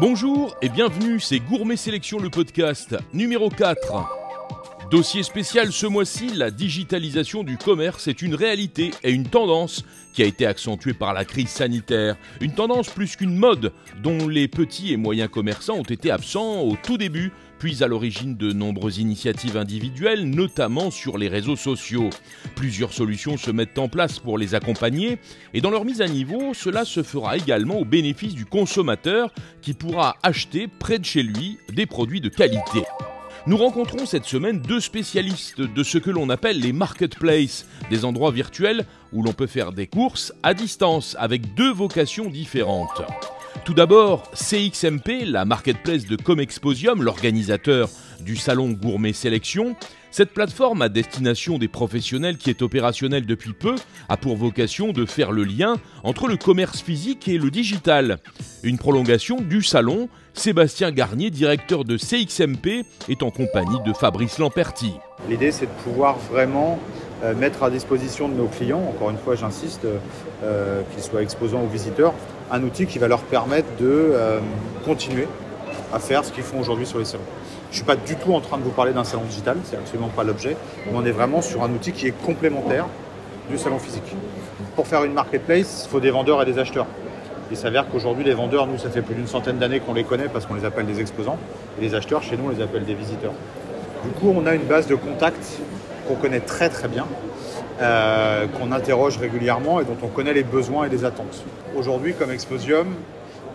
[0.00, 4.88] Bonjour et bienvenue, c'est Gourmet Sélection le podcast numéro 4.
[4.92, 10.22] Dossier spécial ce mois-ci, la digitalisation du commerce est une réalité et une tendance qui
[10.22, 12.16] a été accentuée par la crise sanitaire.
[12.40, 16.76] Une tendance plus qu'une mode dont les petits et moyens commerçants ont été absents au
[16.80, 22.10] tout début puis à l'origine de nombreuses initiatives individuelles, notamment sur les réseaux sociaux.
[22.54, 25.18] Plusieurs solutions se mettent en place pour les accompagner,
[25.54, 29.74] et dans leur mise à niveau, cela se fera également au bénéfice du consommateur qui
[29.74, 32.82] pourra acheter près de chez lui des produits de qualité.
[33.46, 38.30] Nous rencontrons cette semaine deux spécialistes de ce que l'on appelle les marketplaces, des endroits
[38.30, 43.02] virtuels où l'on peut faire des courses à distance avec deux vocations différentes.
[43.64, 47.88] Tout d'abord, CXMP, la marketplace de Comexposium, l'organisateur
[48.20, 49.76] du salon Gourmet Sélection.
[50.10, 53.76] Cette plateforme à destination des professionnels qui est opérationnelle depuis peu
[54.08, 58.18] a pour vocation de faire le lien entre le commerce physique et le digital.
[58.62, 64.92] Une prolongation du salon, Sébastien Garnier, directeur de CXMP, est en compagnie de Fabrice Lamperti.
[65.28, 66.78] L'idée c'est de pouvoir vraiment
[67.22, 69.86] euh, mettre à disposition de nos clients, encore une fois j'insiste,
[70.42, 72.14] euh, qu'ils soient exposants ou visiteurs,
[72.50, 74.40] un outil qui va leur permettre de euh,
[74.84, 75.28] continuer
[75.92, 77.24] à faire ce qu'ils font aujourd'hui sur les salons.
[77.66, 79.76] Je ne suis pas du tout en train de vous parler d'un salon digital, c'est
[79.76, 82.86] absolument pas l'objet, mais on est vraiment sur un outil qui est complémentaire
[83.50, 84.14] du salon physique.
[84.74, 86.86] Pour faire une marketplace, il faut des vendeurs et des acheteurs.
[87.50, 90.28] Il s'avère qu'aujourd'hui, les vendeurs, nous, ça fait plus d'une centaine d'années qu'on les connaît
[90.28, 91.38] parce qu'on les appelle des exposants,
[91.78, 93.32] et les acheteurs, chez nous, on les appelle des visiteurs.
[94.04, 95.58] Du coup, on a une base de contacts
[96.06, 97.06] qu'on connaît très très bien,
[97.80, 101.44] euh, qu'on interroge régulièrement et dont on connaît les besoins et les attentes.
[101.76, 102.88] Aujourd'hui, comme Exposium,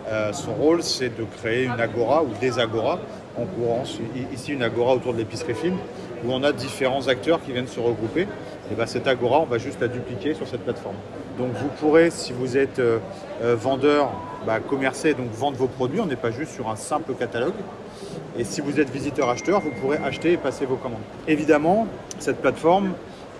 [0.08, 2.98] euh, son rôle, c'est de créer une agora ou des agoras,
[3.36, 3.84] en courant
[4.32, 5.76] ici une agora autour de l'épicerie fine,
[6.24, 8.26] où on a différents acteurs qui viennent se regrouper.
[8.70, 10.96] Et bien cette agora, on va juste la dupliquer sur cette plateforme.
[11.38, 12.98] Donc vous pourrez, si vous êtes euh,
[13.40, 14.10] vendeur,
[14.46, 16.00] bah, commercer, donc vendre vos produits.
[16.00, 17.54] On n'est pas juste sur un simple catalogue.
[18.38, 21.00] Et si vous êtes visiteur-acheteur, vous pourrez acheter et passer vos commandes.
[21.28, 21.86] Évidemment,
[22.18, 22.92] cette plateforme,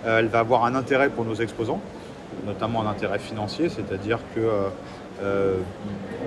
[0.05, 1.81] elle va avoir un intérêt pour nos exposants,
[2.45, 4.69] notamment un intérêt financier, c'est-à-dire que euh,
[5.23, 5.57] euh,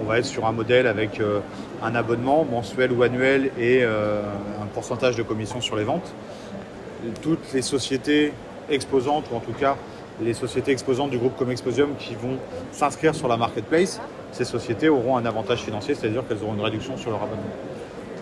[0.01, 1.21] on va être sur un modèle avec
[1.83, 6.11] un abonnement mensuel ou annuel et un pourcentage de commission sur les ventes.
[7.21, 8.33] Toutes les sociétés
[8.71, 9.77] exposantes, ou en tout cas
[10.21, 12.39] les sociétés exposantes du groupe Comexposium qui vont
[12.73, 14.01] s'inscrire sur la marketplace,
[14.33, 17.43] ces sociétés auront un avantage financier, c'est-à-dire qu'elles auront une réduction sur leur abonnement.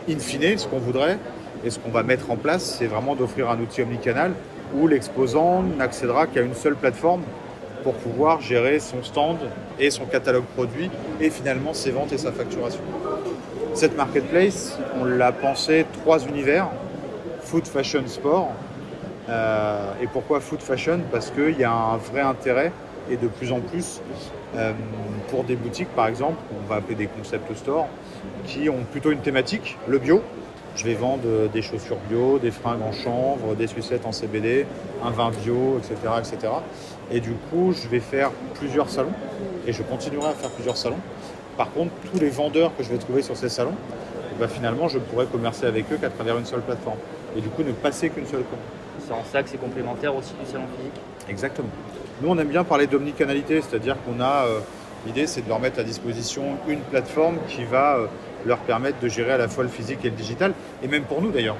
[0.08, 1.18] In fine, ce qu'on voudrait
[1.64, 4.32] et ce qu'on va mettre en place, c'est vraiment d'offrir un outil omnicanal
[4.74, 7.22] où l'exposant n'accédera qu'à une seule plateforme
[7.82, 9.38] pour pouvoir gérer son stand
[9.78, 10.90] et son catalogue produit
[11.20, 12.80] et finalement ses ventes et sa facturation.
[13.74, 16.68] Cette marketplace, on l'a pensé trois univers,
[17.40, 18.50] food, fashion, sport.
[19.28, 21.00] Euh, et pourquoi food fashion?
[21.12, 22.72] Parce qu'il y a un vrai intérêt
[23.10, 24.00] et de plus en plus
[24.56, 24.72] euh,
[25.28, 27.88] pour des boutiques par exemple, on va appeler des concept stores,
[28.46, 30.22] qui ont plutôt une thématique, le bio,
[30.76, 34.66] je vais vendre des chaussures bio, des fringues en chanvre, des sucettes en CBD,
[35.04, 36.52] un vin bio, etc., etc.
[37.10, 39.12] Et du coup, je vais faire plusieurs salons
[39.66, 40.98] et je continuerai à faire plusieurs salons.
[41.56, 43.74] Par contre, tous les vendeurs que je vais trouver sur ces salons,
[44.38, 46.98] ben, finalement, je pourrais commercer avec eux qu'à travers une seule plateforme.
[47.36, 48.64] Et du coup, ne passer qu'une seule commande.
[48.98, 50.92] C'est en ça que c'est complémentaire aussi du salon physique
[51.28, 51.68] Exactement.
[52.20, 54.46] Nous, on aime bien parler d'omnicanalité, c'est-à-dire qu'on a.
[54.46, 54.60] Euh,
[55.06, 58.06] l'idée, c'est de leur mettre à disposition une plateforme qui va euh,
[58.46, 60.52] leur permettre de gérer à la fois le physique et le digital,
[60.82, 61.56] et même pour nous d'ailleurs.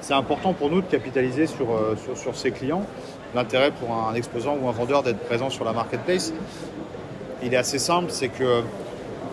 [0.00, 2.82] C'est important pour nous de capitaliser sur, euh, sur, ces clients.
[3.34, 6.32] L'intérêt pour un exposant ou un vendeur d'être présent sur la marketplace,
[7.42, 8.62] il est assez simple, c'est que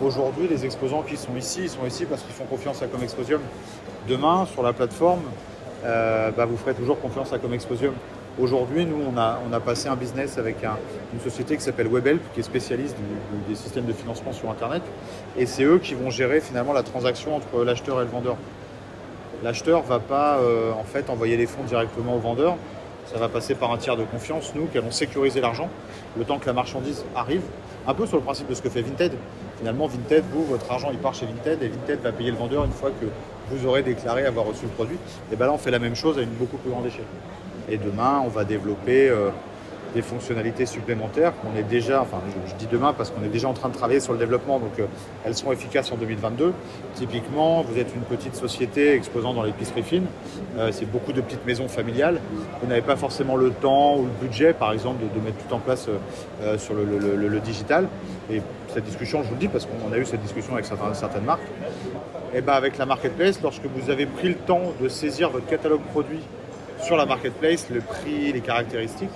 [0.03, 3.41] aujourd'hui les exposants qui sont ici, ils sont ici parce qu'ils font confiance à Comexposium.
[4.07, 5.21] Demain, sur la plateforme,
[5.85, 7.93] euh, bah, vous ferez toujours confiance à Comexposium.
[8.41, 10.57] Aujourd'hui, nous, on a, passé un business avec
[11.13, 12.95] une société qui s'appelle Webhelp, qui est spécialiste
[13.47, 14.81] des systèmes de financement sur Internet.
[15.37, 18.35] Et c'est eux qui vont gérer finalement la transaction entre l'acheteur et le vendeur.
[19.43, 22.55] L'acheteur ne va pas euh, en fait envoyer les fonds directement au vendeur.
[23.05, 25.69] Ça va passer par un tiers de confiance, nous, qui allons sécuriser l'argent
[26.17, 27.43] le temps que la marchandise arrive.
[27.85, 29.11] Un peu sur le principe de ce que fait Vinted.
[29.59, 32.65] Finalement, Vinted, vous, votre argent, il part chez Vinted et Vinted va payer le vendeur
[32.65, 33.05] une fois que
[33.51, 34.97] vous aurez déclaré avoir reçu le produit.
[35.31, 37.05] Et bien là, on fait la même chose à une beaucoup plus grande échelle.
[37.69, 39.29] Et demain, on va développer euh,
[39.95, 42.17] des fonctionnalités supplémentaires qu'on est déjà, enfin
[42.47, 44.79] je, dis demain parce qu'on est déjà en train de travailler sur le développement, donc
[44.79, 44.85] euh,
[45.23, 46.51] elles seront efficaces en 2022.
[46.95, 50.05] Typiquement, vous êtes une petite société exposant dans l'épicerie fine,
[50.57, 52.19] euh, c'est beaucoup de petites maisons familiales,
[52.61, 55.59] vous n'avez pas forcément le temps ou le budget par exemple de, mettre tout en
[55.59, 55.87] place
[56.57, 57.87] sur le, digital.
[58.31, 58.41] Et
[58.73, 61.23] cette discussion, je vous le dis parce qu'on a eu cette discussion avec certaines, certaines
[61.23, 61.41] marques,
[62.33, 65.81] et ben avec la marketplace, lorsque vous avez pris le temps de saisir votre catalogue
[65.91, 66.19] produit
[66.81, 69.09] sur la marketplace, le prix, les caractéristiques.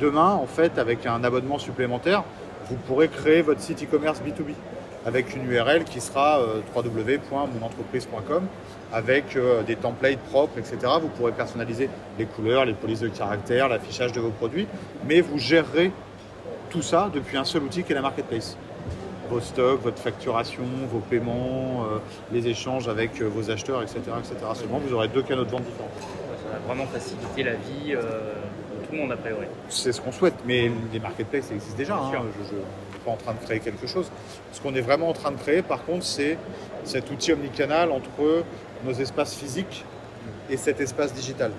[0.00, 2.24] Demain, en fait, avec un abonnement supplémentaire,
[2.68, 4.54] vous pourrez créer votre site e-commerce B2B.
[5.04, 6.40] avec une URL qui sera
[6.76, 8.46] www.monentreprise.com
[8.92, 10.78] avec des templates propres, etc.
[11.00, 11.90] Vous pourrez personnaliser
[12.20, 14.68] les couleurs, les polices de caractère, l'affichage de vos produits,
[15.08, 15.90] mais vous gérerez
[16.70, 18.56] tout ça depuis un seul outil qui est la marketplace
[19.32, 21.98] vos stocks, votre facturation, vos paiements, euh,
[22.32, 24.34] les échanges avec euh, vos acheteurs, etc., etc.
[24.54, 25.88] Seulement, vous aurez deux canaux de vente différents.
[26.66, 29.46] Vraiment faciliter la vie euh, de tout le monde, a priori.
[29.68, 31.96] C'est ce qu'on souhaite, mais les marketplaces existent déjà.
[31.96, 32.10] Hein.
[32.12, 32.56] Je ne suis
[33.04, 34.10] pas en train de créer quelque chose.
[34.52, 36.38] Ce qu'on est vraiment en train de créer, par contre, c'est
[36.84, 38.44] cet outil omnicanal entre
[38.84, 39.84] nos espaces physiques
[40.50, 41.52] et cet espace digital.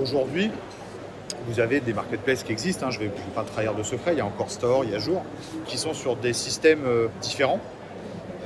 [0.00, 0.50] Aujourd'hui,
[1.46, 4.18] vous avez des marketplaces qui existent, hein, je ne vais pas trahir de secret, il
[4.18, 5.22] y a encore Store, il y a Jour,
[5.66, 7.60] qui sont sur des systèmes euh, différents.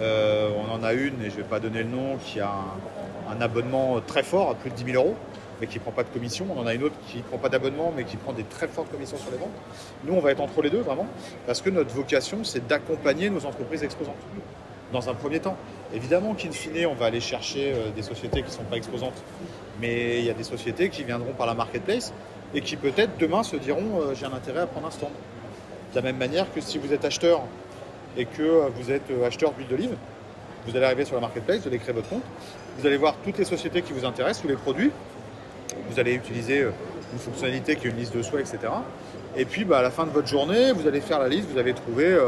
[0.00, 2.52] Euh, on en a une, et je ne vais pas donner le nom, qui a
[3.30, 5.16] un, abonnement très fort, à plus de 10 000 euros,
[5.62, 6.44] mais qui ne prend pas de commission.
[6.50, 8.66] On en a une autre qui ne prend pas d'abonnement, mais qui prend des très
[8.66, 9.54] fortes commissions sur les ventes.
[10.04, 11.06] Nous, on va être entre les deux, vraiment,
[11.46, 14.16] parce que notre vocation, c'est d'accompagner nos entreprises exposantes,
[14.92, 15.56] dans un premier temps.
[15.94, 19.22] Évidemment qu'in fine, on va aller chercher euh, des sociétés qui ne sont pas exposantes,
[19.80, 22.12] mais il y a des sociétés qui viendront par la marketplace
[22.54, 25.10] et qui peut-être demain se diront euh, j'ai un intérêt à prendre un stand.
[25.92, 27.42] De la même manière que si vous êtes acheteur
[28.16, 29.96] et que euh, vous êtes acheteur d'huile d'olive,
[30.66, 32.22] vous allez arriver sur la marketplace, vous allez créer votre compte,
[32.78, 34.90] vous allez voir toutes les sociétés qui vous intéressent, tous les produits,
[35.92, 36.66] vous allez utiliser
[37.12, 38.72] une fonctionnalité qui est une liste de souhaits, etc.
[39.36, 41.58] Et puis bah, à la fin de votre journée, vous allez faire la liste, vous
[41.58, 42.18] avez trouvé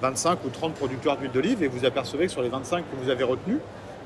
[0.00, 3.10] 25 ou 30 producteurs d'huile d'olive et vous apercevez que sur les 25 que vous
[3.10, 3.58] avez retenus,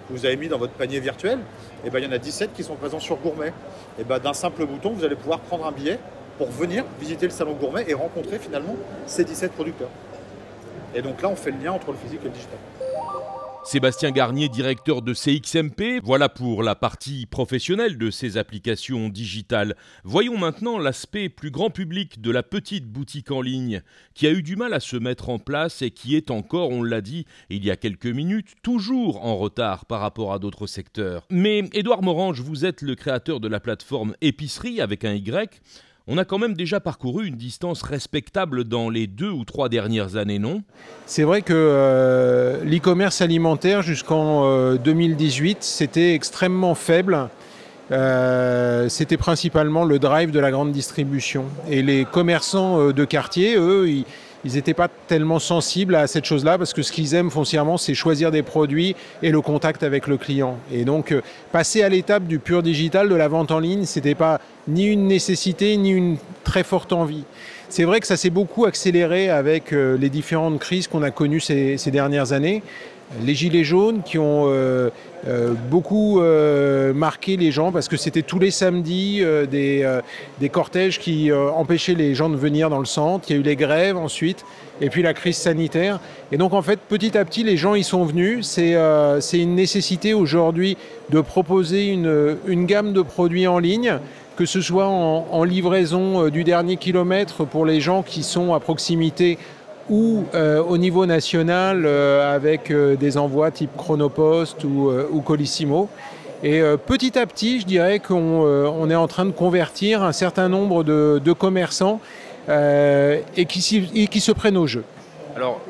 [0.08, 2.18] que vous avez mis dans votre panier virtuel, et eh ben, il y en a
[2.18, 3.48] 17 qui sont présents sur Gourmet.
[3.48, 3.52] Et
[4.00, 5.98] eh ben, d'un simple bouton, vous allez pouvoir prendre un billet
[6.38, 8.76] pour venir visiter le salon Gourmet et rencontrer finalement
[9.06, 9.90] ces 17 producteurs.
[10.94, 12.58] Et donc là, on fait le lien entre le physique et le digital.
[13.66, 19.74] Sébastien Garnier, directeur de CXMP, voilà pour la partie professionnelle de ces applications digitales.
[20.04, 23.82] Voyons maintenant l'aspect plus grand public de la petite boutique en ligne,
[24.14, 26.84] qui a eu du mal à se mettre en place et qui est encore, on
[26.84, 31.26] l'a dit il y a quelques minutes, toujours en retard par rapport à d'autres secteurs.
[31.28, 35.60] Mais Édouard Morange, vous êtes le créateur de la plateforme Épicerie avec un Y
[36.08, 40.16] on a quand même déjà parcouru une distance respectable dans les deux ou trois dernières
[40.16, 40.62] années, non?
[41.06, 47.28] C'est vrai que euh, l'e-commerce alimentaire jusqu'en 2018, euh, c'était extrêmement faible.
[47.90, 51.44] Euh, c'était principalement le drive de la grande distribution.
[51.68, 54.04] Et les commerçants de quartier, eux, ils
[54.46, 57.94] ils n'étaient pas tellement sensibles à cette chose-là parce que ce qu'ils aiment foncièrement, c'est
[57.94, 60.56] choisir des produits et le contact avec le client.
[60.72, 61.20] Et donc, euh,
[61.50, 64.86] passer à l'étape du pur digital, de la vente en ligne, ce n'était pas ni
[64.86, 67.24] une nécessité ni une très forte envie.
[67.68, 71.40] C'est vrai que ça s'est beaucoup accéléré avec euh, les différentes crises qu'on a connues
[71.40, 72.62] ces, ces dernières années
[73.22, 74.90] les gilets jaunes qui ont euh,
[75.26, 81.32] euh, beaucoup euh, marqué les gens parce que c'était tous les samedis des, cortèges qui
[81.32, 83.26] empêchaient les gens de venir dans le centre.
[83.28, 84.44] Il y a eu les grèves ensuite
[84.80, 86.00] et puis la crise sanitaire.
[86.32, 88.46] Et donc en fait petit à petit les gens y sont venus.
[88.46, 90.76] C'est une nécessité aujourd'hui
[91.10, 93.98] de proposer une, gamme de produits en ligne
[94.36, 99.38] que ce soit en livraison du dernier kilomètre pour les gens qui sont à proximité
[99.88, 105.88] ou euh, au niveau national euh, avec euh, des envois type Chronopost ou, Colissimo.
[106.42, 110.84] Et petit à petit, je dirais qu'on est en train de convertir un certain nombre
[110.84, 111.98] de, commerçants
[112.48, 114.84] et qui, se prennent au jeu.
[115.34, 115.60] Alors,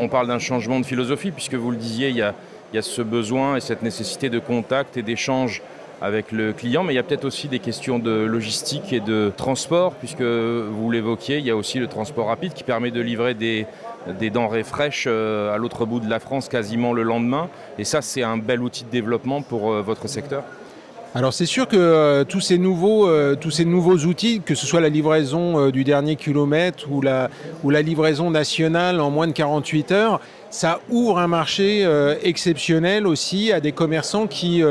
[0.00, 3.56] on parle d'un changement de philosophie, puisque vous le disiez, il y a ce besoin
[3.56, 5.62] et cette nécessité de contact et d'échange
[6.04, 9.32] avec le client, mais il y a peut-être aussi des questions de logistique et de
[9.34, 13.32] transport, puisque vous l'évoquiez, il y a aussi le transport rapide qui permet de livrer
[13.32, 13.66] des,
[14.30, 17.48] denrées fraîches euh, à l'autre bout de la France quasiment le lendemain.
[17.78, 20.44] Et ça, c'est un bel outil de développement pour euh, votre secteur
[21.16, 23.06] alors c'est sûr que euh, tous, ces nouveaux,
[23.98, 27.30] outils, que ce soit la livraison du dernier kilomètre ou la
[27.82, 30.20] livraison nationale en moins de 48 heures,
[30.54, 31.84] ça ouvre un marché
[32.22, 34.62] exceptionnel aussi à des commerçants qui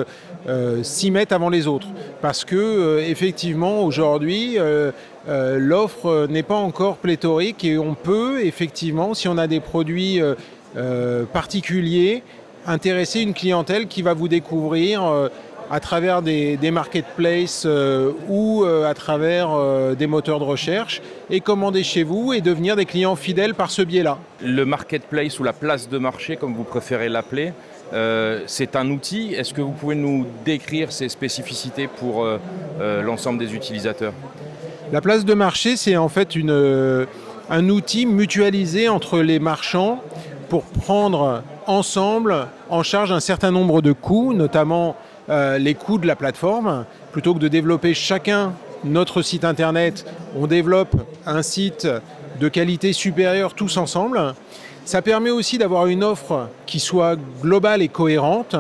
[0.50, 1.88] euh, s'y mettent avant les autres.
[2.22, 4.92] Parce que euh, effectivement aujourd'hui euh,
[5.26, 10.20] l'offre n'est pas encore pléthorique et on peut effectivement, si on a des produits
[11.32, 12.24] particuliers,
[12.68, 15.30] intéresser une clientèle qui va vous découvrir
[15.72, 17.68] à travers des, marketplaces
[18.30, 23.16] ou à travers des moteurs de recherche et commander chez vous et devenir des clients
[23.16, 24.18] fidèles par ce biais-là.
[24.42, 27.54] Le marketplace ou la place de marché, comme vous préférez l'appeler,
[27.94, 29.34] euh, c'est un outil.
[29.34, 32.40] Est-ce que vous pouvez nous décrire ses spécificités pour euh,
[32.82, 34.14] euh, l'ensemble des utilisateurs?
[34.92, 36.36] La place de marché, c'est en fait
[37.50, 40.02] un outil mutualisé entre les marchands
[40.50, 44.96] pour prendre ensemble en charge un certain nombre de coûts, notamment
[45.30, 46.86] les coûts de la plateforme.
[47.12, 48.54] Plutôt que de développer chacun
[48.84, 51.88] notre site internet, on développe un site
[52.40, 54.34] de qualité supérieure tous ensemble.
[54.86, 58.56] Ça permet aussi d'avoir une offre qui soit globale et cohérente.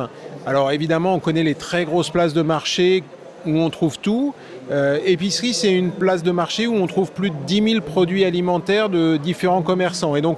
[0.46, 3.04] Alors évidemment, on connaît les très grosses places de marché
[3.46, 4.34] où on trouve tout.
[4.72, 8.24] Euh, épicerie, c'est une place de marché où on trouve plus de 10 000 produits
[8.24, 10.16] alimentaires de différents commerçants.
[10.16, 10.38] Et donc,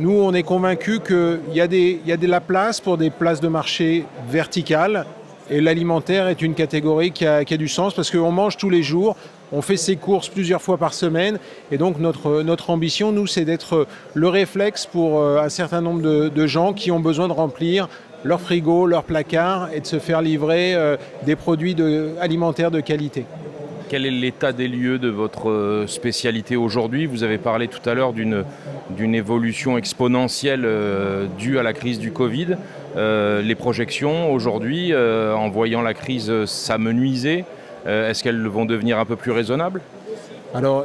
[0.00, 3.48] nous, on est convaincus qu'il y, y a de la place pour des places de
[3.48, 5.06] marché verticales.
[5.50, 9.16] Et l'alimentaire est une catégorie qui a, du sens parce qu'on mange tous les jours,
[9.52, 11.38] on fait ses courses plusieurs fois par semaine.
[11.70, 16.00] Et donc, notre, notre ambition, nous, c'est d'être le réflexe pour euh, un certain nombre
[16.00, 17.88] de, gens qui ont besoin de remplir
[18.24, 20.96] leur frigo, leur placard et de se faire livrer euh,
[21.26, 23.24] des produits de, alimentaires de qualité.
[23.88, 27.06] Quel est l'état des lieux de votre euh, spécialité aujourd'hui?
[27.06, 28.44] Vous avez parlé tout à l'heure d'une,
[29.14, 30.66] évolution exponentielle
[31.36, 32.56] due à la crise du Covid.
[32.96, 37.44] Euh, les projections aujourd'hui, euh, en voyant la crise s'amenuiser,
[37.86, 39.80] euh, est-ce qu'elles vont devenir un peu plus raisonnables?
[40.54, 40.84] Alors,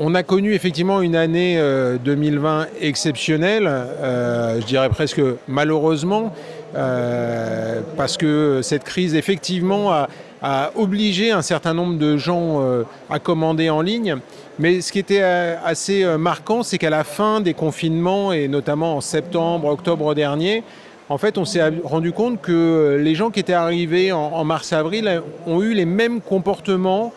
[0.00, 3.70] on a connu effectivement une année euh, 2020 exceptionnelle,
[4.02, 6.34] je dirais presque malheureusement,
[6.74, 12.60] parce que cette crise effectivement a, obligé un certain nombre de gens
[13.08, 14.16] à commander en ligne.
[14.58, 19.00] Mais ce qui était assez marquant, c'est qu'à la fin des confinements, et notamment en
[19.00, 20.64] septembre, octobre dernier,
[21.10, 25.62] en fait, on s'est rendu compte que les gens qui étaient arrivés en, mars-avril ont
[25.62, 27.12] eu les mêmes comportements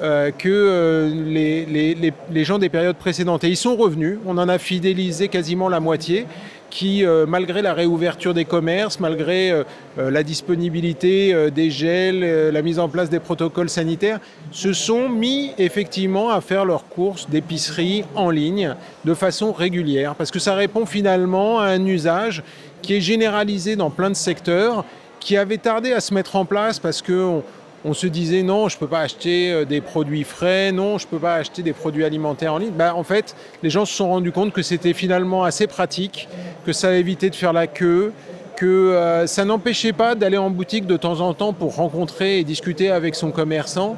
[0.00, 3.42] euh, que euh, les, gens des périodes précédentes.
[3.42, 6.26] Et ils sont revenus, on en a fidélisé quasiment la moitié,
[6.70, 9.64] qui, euh, malgré la réouverture des commerces, malgré
[9.96, 14.20] la disponibilité des gels, la mise en place des protocoles sanitaires,
[14.52, 20.30] se sont mis effectivement à faire leurs courses d'épicerie en ligne de façon régulière, parce
[20.30, 22.44] que ça répond finalement à un usage
[22.82, 24.84] qui est généralisé dans plein de secteurs,
[25.20, 27.40] qui avait tardé à se mettre en place parce que
[27.84, 31.10] on, se disait non, je ne peux pas acheter des produits frais, non, je ne
[31.10, 32.72] peux pas acheter des produits alimentaires en ligne.
[32.72, 36.28] Ben, en fait, les gens se sont rendus compte que c'était finalement assez pratique,
[36.66, 38.12] que ça évitait de faire la queue,
[38.58, 42.44] que euh, ça n'empêchait pas d'aller en boutique de temps en temps pour rencontrer et
[42.44, 43.94] discuter avec son commerçant,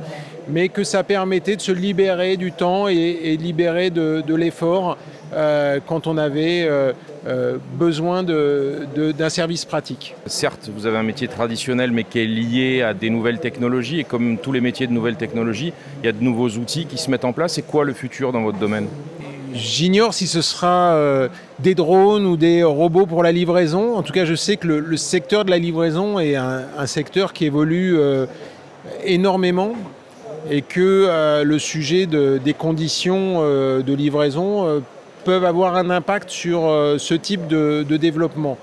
[0.49, 4.99] mais que ça permettait de se libérer du temps et, et libérer de, l'effort
[5.33, 6.93] euh, quand on avait euh,
[7.27, 10.15] euh, besoin d'un service pratique.
[10.27, 14.01] Certes, vous avez un métier traditionnel, mais qui est lié à des nouvelles technologies.
[14.01, 15.73] Et comme tous les métiers de nouvelles technologies,
[16.03, 17.55] il y a de nouveaux outils qui se mettent en place.
[17.55, 18.87] C'est quoi le futur dans votre domaine?
[19.53, 23.97] J'ignore si ce sera euh, des drones ou des robots pour la livraison.
[23.97, 26.87] En tout cas, je sais que le, le secteur de la livraison est un, un
[26.87, 28.27] secteur qui évolue euh,
[29.05, 29.75] énormément
[30.51, 34.83] et que le sujet de, des conditions de livraison
[35.21, 38.59] peuvent avoir un impact sur euh, ce type de, développement.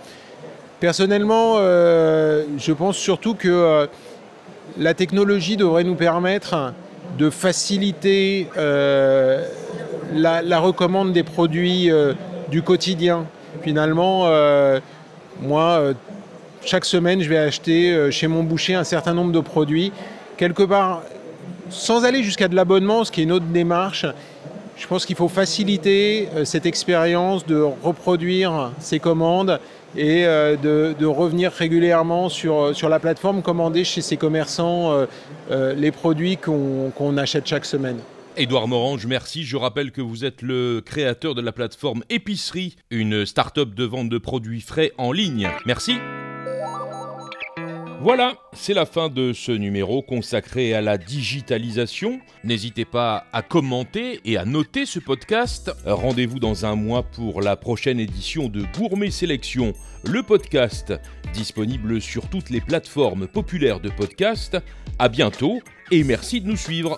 [0.79, 3.87] Personnellement, euh, je pense surtout que euh,
[4.77, 6.73] la technologie devrait nous permettre
[7.17, 9.41] de faciliter la,
[10.41, 11.89] la, recommande des produits
[12.49, 13.25] du quotidien.
[13.63, 14.29] Finalement,
[15.41, 15.93] moi,
[16.63, 19.91] chaque semaine, je vais acheter chez mon boucher un certain nombre de produits.
[20.35, 21.01] Quelque part,
[21.69, 24.05] sans aller jusqu'à de l'abonnement, ce qui est une autre démarche,
[24.77, 29.59] je pense qu'il faut faciliter euh, cette expérience de reproduire ces commandes
[29.95, 35.07] et euh, de, revenir régulièrement sur, euh, sur la plateforme, commander chez ces commerçants
[35.49, 37.97] les produits qu'on qu achète chaque semaine.
[38.35, 39.43] Édouard Morange, merci.
[39.43, 44.09] Je rappelle que vous êtes le créateur de la plateforme Épicerie, une start-up de vente
[44.09, 45.49] de produits frais en ligne.
[45.65, 45.93] Merci.
[48.07, 52.21] Voilà, c'est la fin de ce numéro consacré à la digitalisation.
[52.45, 55.73] N'hésitez pas à commenter et à noter ce podcast.
[55.85, 59.73] Rendez-vous dans un mois pour la prochaine édition de Gourmet Sélection,
[60.05, 60.93] le podcast,
[61.33, 64.55] disponible sur toutes les plateformes populaires de podcast.
[64.99, 65.59] À bientôt
[65.91, 66.95] et merci de nous suivre.